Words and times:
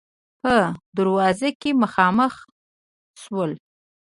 په 0.41 0.53
دروازه 0.97 1.49
کې 1.61 1.69
مخامخ 1.81 2.33
شولو. 3.21 3.57